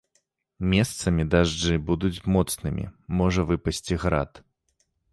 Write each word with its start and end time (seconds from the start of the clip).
Месцамі 0.73 1.25
дажджы 1.35 1.75
будуць 1.91 2.23
моцнымі, 2.39 2.85
можа 3.23 3.41
выпасці 3.55 4.03
град. 4.07 4.31